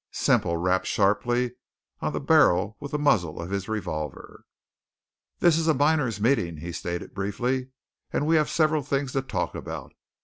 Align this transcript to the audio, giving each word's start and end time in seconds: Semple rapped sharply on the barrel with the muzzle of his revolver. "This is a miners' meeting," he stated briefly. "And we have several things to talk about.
Semple 0.09 0.57
rapped 0.57 0.87
sharply 0.87 1.51
on 1.99 2.11
the 2.11 2.19
barrel 2.19 2.75
with 2.79 2.91
the 2.91 2.97
muzzle 2.97 3.39
of 3.39 3.51
his 3.51 3.69
revolver. 3.69 4.45
"This 5.37 5.59
is 5.59 5.67
a 5.67 5.75
miners' 5.75 6.19
meeting," 6.19 6.57
he 6.57 6.71
stated 6.71 7.13
briefly. 7.13 7.69
"And 8.11 8.25
we 8.25 8.35
have 8.37 8.49
several 8.49 8.81
things 8.81 9.11
to 9.11 9.21
talk 9.21 9.53
about. 9.53 9.93